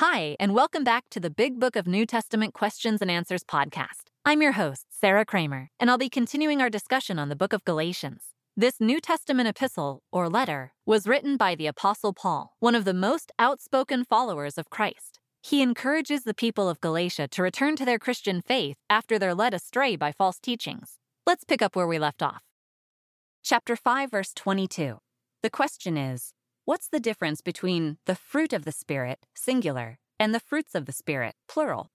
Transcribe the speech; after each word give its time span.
Hi, 0.00 0.36
and 0.38 0.54
welcome 0.54 0.84
back 0.84 1.06
to 1.10 1.18
the 1.18 1.28
Big 1.28 1.58
Book 1.58 1.74
of 1.74 1.88
New 1.88 2.06
Testament 2.06 2.54
Questions 2.54 3.02
and 3.02 3.10
Answers 3.10 3.42
podcast. 3.42 4.12
I'm 4.24 4.40
your 4.40 4.52
host, 4.52 4.86
Sarah 4.90 5.24
Kramer, 5.24 5.70
and 5.80 5.90
I'll 5.90 5.98
be 5.98 6.08
continuing 6.08 6.62
our 6.62 6.70
discussion 6.70 7.18
on 7.18 7.30
the 7.30 7.34
book 7.34 7.52
of 7.52 7.64
Galatians. 7.64 8.26
This 8.56 8.80
New 8.80 9.00
Testament 9.00 9.48
epistle, 9.48 10.04
or 10.12 10.28
letter, 10.28 10.72
was 10.86 11.08
written 11.08 11.36
by 11.36 11.56
the 11.56 11.66
Apostle 11.66 12.12
Paul, 12.12 12.54
one 12.60 12.76
of 12.76 12.84
the 12.84 12.94
most 12.94 13.32
outspoken 13.40 14.04
followers 14.04 14.56
of 14.56 14.70
Christ. 14.70 15.18
He 15.42 15.62
encourages 15.62 16.22
the 16.22 16.32
people 16.32 16.68
of 16.68 16.80
Galatia 16.80 17.26
to 17.26 17.42
return 17.42 17.74
to 17.74 17.84
their 17.84 17.98
Christian 17.98 18.40
faith 18.40 18.76
after 18.88 19.18
they're 19.18 19.34
led 19.34 19.52
astray 19.52 19.96
by 19.96 20.12
false 20.12 20.38
teachings. 20.38 20.98
Let's 21.26 21.42
pick 21.42 21.60
up 21.60 21.74
where 21.74 21.88
we 21.88 21.98
left 21.98 22.22
off. 22.22 22.44
Chapter 23.42 23.74
5, 23.74 24.12
verse 24.12 24.32
22. 24.32 24.98
The 25.42 25.50
question 25.50 25.96
is 25.96 26.34
What's 26.68 26.88
the 26.88 27.00
difference 27.00 27.40
between 27.40 27.96
the 28.04 28.14
fruit 28.14 28.52
of 28.52 28.66
the 28.66 28.72
Spirit, 28.72 29.24
singular, 29.34 29.98
and 30.20 30.34
the 30.34 30.38
fruits 30.38 30.74
of 30.74 30.84
the 30.84 30.92
Spirit, 30.92 31.34
plural? 31.48 31.92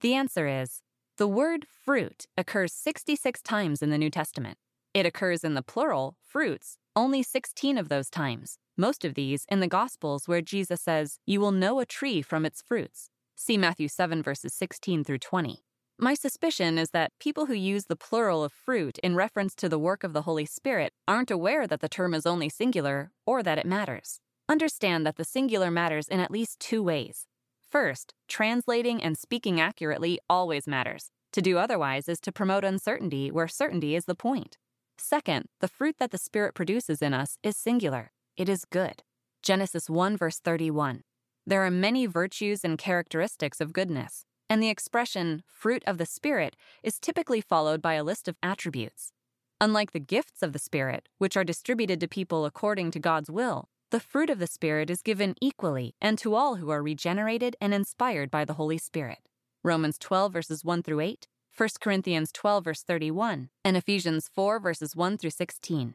The 0.00 0.14
answer 0.14 0.48
is 0.48 0.80
the 1.18 1.26
word 1.26 1.66
fruit 1.84 2.24
occurs 2.34 2.72
66 2.72 3.42
times 3.42 3.82
in 3.82 3.90
the 3.90 3.98
New 3.98 4.08
Testament. 4.08 4.56
It 4.94 5.04
occurs 5.04 5.44
in 5.44 5.52
the 5.52 5.60
plural, 5.60 6.16
fruits, 6.24 6.78
only 6.96 7.22
16 7.22 7.76
of 7.76 7.90
those 7.90 8.08
times, 8.08 8.56
most 8.78 9.04
of 9.04 9.12
these 9.12 9.44
in 9.50 9.60
the 9.60 9.68
Gospels 9.68 10.26
where 10.26 10.40
Jesus 10.40 10.80
says, 10.80 11.18
You 11.26 11.38
will 11.38 11.52
know 11.52 11.78
a 11.78 11.84
tree 11.84 12.22
from 12.22 12.46
its 12.46 12.62
fruits. 12.62 13.10
See 13.36 13.58
Matthew 13.58 13.88
7, 13.88 14.22
verses 14.22 14.54
16 14.54 15.04
through 15.04 15.18
20. 15.18 15.64
My 16.00 16.14
suspicion 16.14 16.78
is 16.78 16.90
that 16.90 17.10
people 17.18 17.46
who 17.46 17.54
use 17.54 17.86
the 17.86 17.96
plural 17.96 18.44
of 18.44 18.52
fruit 18.52 18.98
in 18.98 19.16
reference 19.16 19.56
to 19.56 19.68
the 19.68 19.80
work 19.80 20.04
of 20.04 20.12
the 20.12 20.22
Holy 20.22 20.46
Spirit 20.46 20.92
aren't 21.08 21.32
aware 21.32 21.66
that 21.66 21.80
the 21.80 21.88
term 21.88 22.14
is 22.14 22.24
only 22.24 22.48
singular 22.48 23.10
or 23.26 23.42
that 23.42 23.58
it 23.58 23.66
matters. 23.66 24.20
Understand 24.48 25.04
that 25.04 25.16
the 25.16 25.24
singular 25.24 25.72
matters 25.72 26.06
in 26.06 26.20
at 26.20 26.30
least 26.30 26.60
two 26.60 26.84
ways. 26.84 27.26
First, 27.68 28.14
translating 28.28 29.02
and 29.02 29.18
speaking 29.18 29.60
accurately 29.60 30.20
always 30.30 30.68
matters. 30.68 31.10
To 31.32 31.42
do 31.42 31.58
otherwise 31.58 32.08
is 32.08 32.20
to 32.20 32.32
promote 32.32 32.62
uncertainty 32.62 33.32
where 33.32 33.48
certainty 33.48 33.96
is 33.96 34.04
the 34.04 34.14
point. 34.14 34.56
Second, 34.98 35.46
the 35.60 35.66
fruit 35.66 35.96
that 35.98 36.12
the 36.12 36.18
Spirit 36.18 36.54
produces 36.54 37.02
in 37.02 37.12
us 37.12 37.38
is 37.42 37.56
singular. 37.56 38.12
It 38.36 38.48
is 38.48 38.64
good. 38.64 39.02
Genesis 39.42 39.90
1, 39.90 40.16
verse 40.16 40.38
31. 40.38 41.02
There 41.44 41.64
are 41.64 41.72
many 41.72 42.06
virtues 42.06 42.60
and 42.62 42.78
characteristics 42.78 43.60
of 43.60 43.72
goodness, 43.72 44.26
and 44.48 44.62
the 44.62 44.68
expression 44.68 45.42
fruit 45.46 45.82
of 45.86 45.98
the 45.98 46.06
Spirit 46.06 46.56
is 46.82 46.98
typically 46.98 47.40
followed 47.40 47.82
by 47.82 47.94
a 47.94 48.04
list 48.04 48.28
of 48.28 48.36
attributes. 48.42 49.12
Unlike 49.60 49.92
the 49.92 50.00
gifts 50.00 50.42
of 50.42 50.52
the 50.52 50.58
Spirit, 50.58 51.08
which 51.18 51.36
are 51.36 51.44
distributed 51.44 52.00
to 52.00 52.08
people 52.08 52.44
according 52.44 52.90
to 52.92 53.00
God's 53.00 53.30
will, 53.30 53.68
the 53.90 54.00
fruit 54.00 54.30
of 54.30 54.38
the 54.38 54.46
Spirit 54.46 54.90
is 54.90 55.02
given 55.02 55.34
equally 55.40 55.94
and 56.00 56.18
to 56.18 56.34
all 56.34 56.56
who 56.56 56.70
are 56.70 56.82
regenerated 56.82 57.56
and 57.60 57.72
inspired 57.72 58.30
by 58.30 58.44
the 58.44 58.54
Holy 58.54 58.78
Spirit. 58.78 59.18
Romans 59.64 59.98
12, 59.98 60.32
verses 60.32 60.64
1 60.64 60.82
through 60.82 61.00
8, 61.00 61.26
1 61.56 61.68
Corinthians 61.80 62.30
12, 62.30 62.64
verse 62.64 62.82
31, 62.82 63.48
and 63.64 63.76
Ephesians 63.76 64.30
4, 64.32 64.60
verses 64.60 64.94
1 64.94 65.18
through 65.18 65.30
16. 65.30 65.94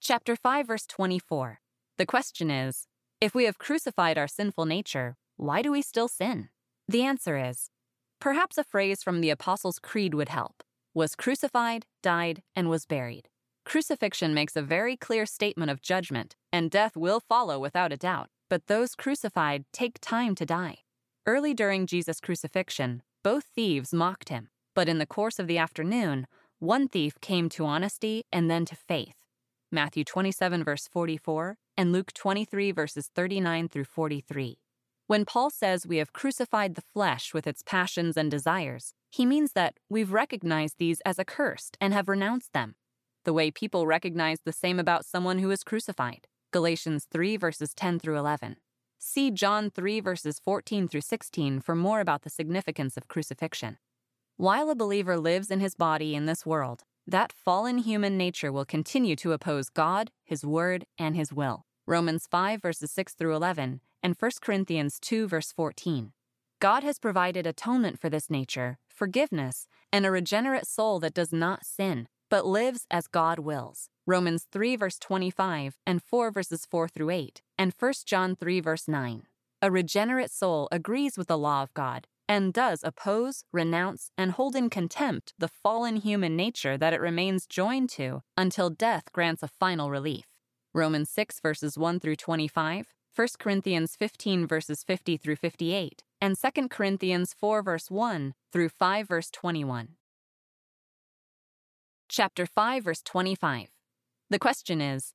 Chapter 0.00 0.34
5, 0.34 0.66
verse 0.66 0.86
24. 0.86 1.60
The 1.98 2.06
question 2.06 2.50
is 2.50 2.86
If 3.20 3.34
we 3.34 3.44
have 3.44 3.58
crucified 3.58 4.16
our 4.16 4.28
sinful 4.28 4.64
nature, 4.64 5.18
why 5.40 5.62
do 5.62 5.72
we 5.72 5.80
still 5.80 6.06
sin? 6.06 6.50
The 6.86 7.02
answer 7.02 7.38
is 7.38 7.70
perhaps 8.20 8.58
a 8.58 8.64
phrase 8.64 9.02
from 9.02 9.22
the 9.22 9.30
Apostles' 9.30 9.78
Creed 9.78 10.12
would 10.12 10.28
help 10.28 10.62
was 10.92 11.14
crucified, 11.14 11.86
died, 12.02 12.42
and 12.54 12.68
was 12.68 12.84
buried. 12.84 13.28
Crucifixion 13.64 14.34
makes 14.34 14.56
a 14.56 14.62
very 14.62 14.96
clear 14.96 15.24
statement 15.24 15.70
of 15.70 15.80
judgment, 15.80 16.36
and 16.52 16.70
death 16.70 16.96
will 16.96 17.20
follow 17.20 17.58
without 17.58 17.92
a 17.92 17.96
doubt, 17.96 18.28
but 18.50 18.66
those 18.66 18.96
crucified 18.96 19.64
take 19.72 19.98
time 20.00 20.34
to 20.34 20.44
die. 20.44 20.78
Early 21.24 21.54
during 21.54 21.86
Jesus' 21.86 22.20
crucifixion, 22.20 23.02
both 23.22 23.44
thieves 23.54 23.94
mocked 23.94 24.30
him, 24.30 24.48
but 24.74 24.88
in 24.88 24.98
the 24.98 25.06
course 25.06 25.38
of 25.38 25.46
the 25.46 25.58
afternoon, 25.58 26.26
one 26.58 26.88
thief 26.88 27.14
came 27.20 27.48
to 27.50 27.64
honesty 27.64 28.24
and 28.32 28.50
then 28.50 28.66
to 28.66 28.76
faith. 28.76 29.16
Matthew 29.72 30.04
27, 30.04 30.64
verse 30.64 30.88
44, 30.88 31.56
and 31.76 31.92
Luke 31.92 32.12
23, 32.12 32.72
verses 32.72 33.08
39 33.14 33.68
through 33.68 33.84
43. 33.84 34.58
When 35.10 35.24
Paul 35.24 35.50
says 35.50 35.88
we 35.88 35.96
have 35.96 36.12
crucified 36.12 36.76
the 36.76 36.84
flesh 36.94 37.34
with 37.34 37.44
its 37.44 37.64
passions 37.66 38.16
and 38.16 38.30
desires, 38.30 38.94
he 39.10 39.26
means 39.26 39.54
that 39.54 39.74
we've 39.88 40.12
recognized 40.12 40.76
these 40.78 41.00
as 41.04 41.18
accursed 41.18 41.76
and 41.80 41.92
have 41.92 42.08
renounced 42.08 42.52
them. 42.52 42.76
The 43.24 43.32
way 43.32 43.50
people 43.50 43.88
recognize 43.88 44.38
the 44.44 44.52
same 44.52 44.78
about 44.78 45.04
someone 45.04 45.40
who 45.40 45.50
is 45.50 45.64
crucified. 45.64 46.28
Galatians 46.52 47.08
3, 47.10 47.36
verses 47.38 47.74
10 47.74 47.98
through 47.98 48.18
11. 48.18 48.58
See 49.00 49.32
John 49.32 49.68
3, 49.68 49.98
verses 49.98 50.38
14 50.44 50.86
through 50.86 51.00
16 51.00 51.58
for 51.58 51.74
more 51.74 51.98
about 51.98 52.22
the 52.22 52.30
significance 52.30 52.96
of 52.96 53.08
crucifixion. 53.08 53.78
While 54.36 54.70
a 54.70 54.76
believer 54.76 55.18
lives 55.18 55.50
in 55.50 55.58
his 55.58 55.74
body 55.74 56.14
in 56.14 56.26
this 56.26 56.46
world, 56.46 56.84
that 57.04 57.32
fallen 57.32 57.78
human 57.78 58.16
nature 58.16 58.52
will 58.52 58.64
continue 58.64 59.16
to 59.16 59.32
oppose 59.32 59.70
God, 59.70 60.12
His 60.24 60.46
Word, 60.46 60.84
and 60.96 61.16
His 61.16 61.32
will. 61.32 61.64
Romans 61.84 62.28
5, 62.30 62.62
verses 62.62 62.92
6 62.92 63.14
through 63.14 63.34
11, 63.34 63.80
and 64.02 64.16
1 64.18 64.30
Corinthians 64.40 64.98
2, 65.00 65.28
verse 65.28 65.52
14. 65.52 66.12
God 66.60 66.82
has 66.82 66.98
provided 66.98 67.46
atonement 67.46 67.98
for 67.98 68.10
this 68.10 68.28
nature, 68.28 68.78
forgiveness, 68.88 69.66
and 69.92 70.04
a 70.04 70.10
regenerate 70.10 70.66
soul 70.66 71.00
that 71.00 71.14
does 71.14 71.32
not 71.32 71.64
sin, 71.64 72.08
but 72.28 72.46
lives 72.46 72.86
as 72.90 73.06
God 73.06 73.38
wills. 73.38 73.88
Romans 74.06 74.46
3, 74.52 74.76
verse 74.76 74.98
25, 74.98 75.78
and 75.86 76.02
4, 76.02 76.30
verses 76.30 76.66
4 76.70 76.88
through 76.88 77.10
8, 77.10 77.42
and 77.56 77.72
1 77.78 77.92
John 78.06 78.36
3, 78.36 78.60
verse 78.60 78.88
9. 78.88 79.22
A 79.62 79.70
regenerate 79.70 80.30
soul 80.30 80.68
agrees 80.72 81.18
with 81.18 81.28
the 81.28 81.38
law 81.38 81.62
of 81.62 81.74
God 81.74 82.06
and 82.30 82.52
does 82.52 82.84
oppose, 82.84 83.44
renounce, 83.52 84.12
and 84.16 84.30
hold 84.30 84.54
in 84.54 84.70
contempt 84.70 85.34
the 85.38 85.48
fallen 85.48 85.96
human 85.96 86.36
nature 86.36 86.78
that 86.78 86.92
it 86.92 87.00
remains 87.00 87.44
joined 87.44 87.90
to 87.90 88.22
until 88.36 88.70
death 88.70 89.12
grants 89.12 89.42
a 89.42 89.48
final 89.48 89.90
relief. 89.90 90.26
Romans 90.72 91.10
6, 91.10 91.40
verses 91.40 91.76
1 91.76 91.98
through 91.98 92.14
25, 92.14 92.94
1 93.14 93.28
Corinthians 93.40 93.96
15 93.96 94.46
verses 94.46 94.84
50 94.84 95.16
through 95.16 95.34
58, 95.34 96.04
and 96.20 96.36
2 96.38 96.68
Corinthians 96.68 97.34
4 97.34 97.60
verse 97.60 97.90
1 97.90 98.34
through 98.52 98.68
5 98.68 99.08
verse 99.08 99.30
21. 99.30 99.88
Chapter 102.08 102.46
5 102.46 102.84
verse 102.84 103.02
25. 103.02 103.68
The 104.30 104.38
question 104.38 104.80
is, 104.80 105.12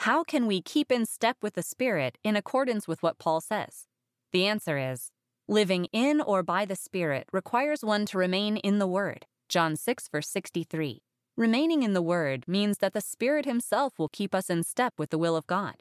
how 0.00 0.24
can 0.24 0.46
we 0.46 0.60
keep 0.60 0.90
in 0.90 1.06
step 1.06 1.36
with 1.40 1.54
the 1.54 1.62
Spirit 1.62 2.18
in 2.24 2.34
accordance 2.34 2.88
with 2.88 3.00
what 3.00 3.18
Paul 3.18 3.40
says? 3.40 3.86
The 4.32 4.46
answer 4.46 4.76
is, 4.76 5.12
living 5.46 5.86
in 5.92 6.20
or 6.20 6.42
by 6.42 6.64
the 6.64 6.74
Spirit 6.74 7.28
requires 7.32 7.84
one 7.84 8.06
to 8.06 8.18
remain 8.18 8.56
in 8.56 8.80
the 8.80 8.88
Word. 8.88 9.24
John 9.48 9.76
6 9.76 10.08
verse 10.08 10.28
63. 10.28 11.00
Remaining 11.36 11.84
in 11.84 11.92
the 11.92 12.02
Word 12.02 12.48
means 12.48 12.78
that 12.78 12.92
the 12.92 13.00
Spirit 13.00 13.44
Himself 13.44 14.00
will 14.00 14.08
keep 14.08 14.34
us 14.34 14.50
in 14.50 14.64
step 14.64 14.94
with 14.98 15.10
the 15.10 15.18
will 15.18 15.36
of 15.36 15.46
God. 15.46 15.76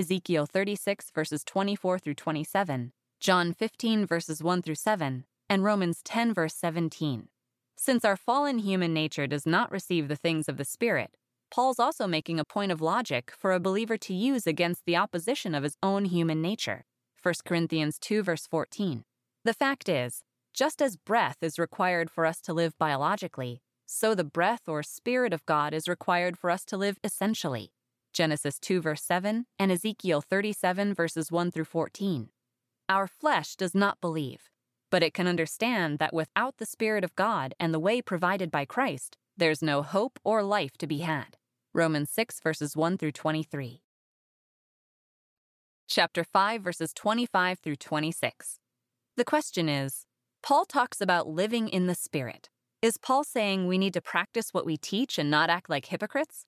Ezekiel 0.00 0.46
36 0.46 1.10
verses 1.14 1.44
24 1.44 1.98
through 1.98 2.14
27, 2.14 2.92
John 3.20 3.52
15 3.52 4.06
verses 4.06 4.42
1 4.42 4.62
through 4.62 4.76
7, 4.76 5.26
and 5.46 5.62
Romans 5.62 6.00
10 6.02 6.32
verse 6.32 6.54
17. 6.54 7.28
Since 7.76 8.02
our 8.06 8.16
fallen 8.16 8.60
human 8.60 8.94
nature 8.94 9.26
does 9.26 9.44
not 9.44 9.70
receive 9.70 10.08
the 10.08 10.16
things 10.16 10.48
of 10.48 10.56
the 10.56 10.64
Spirit, 10.64 11.18
Paul's 11.52 11.78
also 11.78 12.06
making 12.06 12.40
a 12.40 12.46
point 12.46 12.72
of 12.72 12.80
logic 12.80 13.30
for 13.38 13.52
a 13.52 13.60
believer 13.60 13.98
to 13.98 14.14
use 14.14 14.46
against 14.46 14.86
the 14.86 14.96
opposition 14.96 15.54
of 15.54 15.64
his 15.64 15.76
own 15.82 16.06
human 16.06 16.40
nature. 16.40 16.86
1 17.22 17.34
Corinthians 17.44 17.98
2 17.98 18.22
verse 18.22 18.46
14. 18.46 19.04
The 19.44 19.52
fact 19.52 19.86
is, 19.86 20.22
just 20.54 20.80
as 20.80 20.96
breath 20.96 21.36
is 21.42 21.58
required 21.58 22.10
for 22.10 22.24
us 22.24 22.40
to 22.40 22.54
live 22.54 22.72
biologically, 22.78 23.60
so 23.84 24.14
the 24.14 24.24
breath 24.24 24.66
or 24.66 24.82
Spirit 24.82 25.34
of 25.34 25.44
God 25.44 25.74
is 25.74 25.88
required 25.88 26.38
for 26.38 26.48
us 26.48 26.64
to 26.64 26.78
live 26.78 26.98
essentially. 27.04 27.72
Genesis 28.12 28.58
2, 28.58 28.80
verse 28.80 29.02
7, 29.02 29.46
and 29.58 29.72
Ezekiel 29.72 30.20
37, 30.20 30.94
verses 30.94 31.30
1 31.30 31.50
through 31.50 31.64
14. 31.64 32.28
Our 32.88 33.06
flesh 33.06 33.56
does 33.56 33.74
not 33.74 34.00
believe, 34.00 34.50
but 34.90 35.02
it 35.02 35.14
can 35.14 35.28
understand 35.28 35.98
that 35.98 36.12
without 36.12 36.56
the 36.58 36.66
Spirit 36.66 37.04
of 37.04 37.14
God 37.14 37.54
and 37.60 37.72
the 37.72 37.78
way 37.78 38.02
provided 38.02 38.50
by 38.50 38.64
Christ, 38.64 39.16
there's 39.36 39.62
no 39.62 39.82
hope 39.82 40.18
or 40.24 40.42
life 40.42 40.76
to 40.78 40.86
be 40.86 40.98
had. 40.98 41.36
Romans 41.72 42.10
6, 42.10 42.40
verses 42.40 42.76
1 42.76 42.98
through 42.98 43.12
23. 43.12 43.82
Chapter 45.88 46.24
5, 46.24 46.62
verses 46.62 46.92
25 46.92 47.58
through 47.60 47.76
26. 47.76 48.58
The 49.16 49.24
question 49.24 49.68
is 49.68 50.04
Paul 50.42 50.64
talks 50.64 51.00
about 51.00 51.28
living 51.28 51.68
in 51.68 51.86
the 51.86 51.94
Spirit. 51.94 52.48
Is 52.82 52.96
Paul 52.96 53.24
saying 53.24 53.66
we 53.66 53.78
need 53.78 53.94
to 53.94 54.00
practice 54.00 54.52
what 54.52 54.66
we 54.66 54.76
teach 54.76 55.18
and 55.18 55.30
not 55.30 55.50
act 55.50 55.68
like 55.68 55.86
hypocrites? 55.86 56.46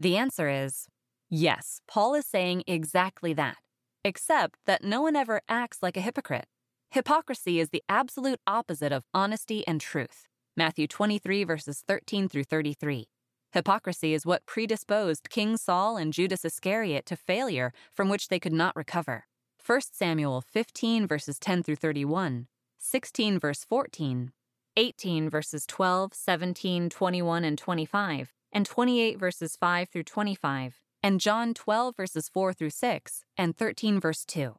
The 0.00 0.16
answer 0.16 0.48
is 0.48 0.86
Yes, 1.36 1.80
Paul 1.88 2.14
is 2.14 2.26
saying 2.26 2.62
exactly 2.68 3.32
that, 3.32 3.56
except 4.04 4.60
that 4.66 4.84
no 4.84 5.02
one 5.02 5.16
ever 5.16 5.40
acts 5.48 5.82
like 5.82 5.96
a 5.96 6.00
hypocrite. 6.00 6.46
Hypocrisy 6.92 7.58
is 7.58 7.70
the 7.70 7.82
absolute 7.88 8.38
opposite 8.46 8.92
of 8.92 9.02
honesty 9.12 9.66
and 9.66 9.80
truth. 9.80 10.28
Matthew 10.56 10.86
23, 10.86 11.42
verses 11.42 11.82
13 11.88 12.28
through 12.28 12.44
33. 12.44 13.08
Hypocrisy 13.52 14.14
is 14.14 14.24
what 14.24 14.46
predisposed 14.46 15.28
King 15.28 15.56
Saul 15.56 15.96
and 15.96 16.12
Judas 16.12 16.44
Iscariot 16.44 17.04
to 17.06 17.16
failure 17.16 17.72
from 17.92 18.08
which 18.08 18.28
they 18.28 18.38
could 18.38 18.52
not 18.52 18.76
recover. 18.76 19.24
1 19.66 19.80
Samuel 19.90 20.40
15 20.40 21.04
verses 21.04 21.40
10 21.40 21.64
through 21.64 21.82
31, 21.82 22.46
16 22.78 23.40
verse 23.40 23.64
14, 23.64 24.30
18 24.76 25.28
verses 25.28 25.66
12, 25.66 26.14
17, 26.14 26.88
21, 26.88 27.42
and 27.42 27.58
25, 27.58 28.32
and 28.52 28.64
28 28.64 29.18
verses 29.18 29.56
5 29.56 29.88
through 29.88 30.04
25, 30.04 30.80
and 31.04 31.20
John 31.20 31.52
12 31.52 31.94
verses 31.98 32.30
4 32.30 32.54
through 32.54 32.70
6, 32.70 33.24
and 33.36 33.54
13 33.54 34.00
verse 34.00 34.24
2. 34.24 34.56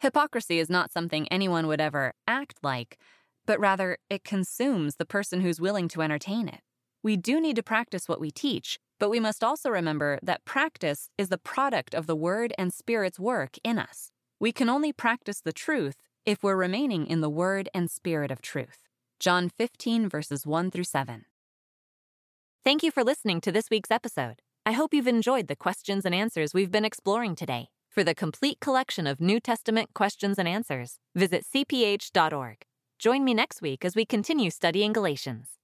Hypocrisy 0.00 0.58
is 0.58 0.68
not 0.68 0.90
something 0.90 1.28
anyone 1.28 1.68
would 1.68 1.80
ever 1.80 2.14
act 2.26 2.58
like, 2.64 2.98
but 3.46 3.60
rather 3.60 3.98
it 4.10 4.24
consumes 4.24 4.96
the 4.96 5.06
person 5.06 5.40
who's 5.40 5.60
willing 5.60 5.86
to 5.86 6.02
entertain 6.02 6.48
it. 6.48 6.62
We 7.04 7.16
do 7.16 7.40
need 7.40 7.54
to 7.54 7.62
practice 7.62 8.08
what 8.08 8.20
we 8.20 8.32
teach, 8.32 8.80
but 8.98 9.08
we 9.08 9.20
must 9.20 9.44
also 9.44 9.70
remember 9.70 10.18
that 10.20 10.44
practice 10.44 11.10
is 11.16 11.28
the 11.28 11.38
product 11.38 11.94
of 11.94 12.08
the 12.08 12.16
Word 12.16 12.52
and 12.58 12.74
Spirit's 12.74 13.20
work 13.20 13.56
in 13.62 13.78
us. 13.78 14.10
We 14.40 14.50
can 14.50 14.68
only 14.68 14.92
practice 14.92 15.40
the 15.40 15.52
truth 15.52 15.98
if 16.26 16.42
we're 16.42 16.56
remaining 16.56 17.06
in 17.06 17.20
the 17.20 17.30
Word 17.30 17.68
and 17.72 17.88
Spirit 17.88 18.32
of 18.32 18.42
truth. 18.42 18.78
John 19.20 19.48
15, 19.48 20.08
verses 20.08 20.44
1 20.44 20.72
through 20.72 20.84
7. 20.84 21.26
Thank 22.64 22.82
you 22.82 22.90
for 22.90 23.04
listening 23.04 23.40
to 23.42 23.52
this 23.52 23.70
week's 23.70 23.92
episode. 23.92 24.42
I 24.66 24.72
hope 24.72 24.94
you've 24.94 25.06
enjoyed 25.06 25.48
the 25.48 25.56
questions 25.56 26.06
and 26.06 26.14
answers 26.14 26.54
we've 26.54 26.70
been 26.70 26.86
exploring 26.86 27.36
today. 27.36 27.68
For 27.90 28.02
the 28.02 28.14
complete 28.14 28.60
collection 28.60 29.06
of 29.06 29.20
New 29.20 29.38
Testament 29.38 29.92
questions 29.92 30.38
and 30.38 30.48
answers, 30.48 30.98
visit 31.14 31.44
cph.org. 31.54 32.56
Join 32.98 33.24
me 33.24 33.34
next 33.34 33.60
week 33.60 33.84
as 33.84 33.94
we 33.94 34.06
continue 34.06 34.48
studying 34.48 34.94
Galatians. 34.94 35.58